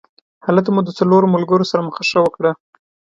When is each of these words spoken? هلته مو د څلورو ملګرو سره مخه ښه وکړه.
هلته 0.45 0.69
مو 0.71 0.81
د 0.85 0.89
څلورو 0.97 1.31
ملګرو 1.35 1.69
سره 1.71 1.85
مخه 1.87 2.03
ښه 2.09 2.19
وکړه. 2.23 2.51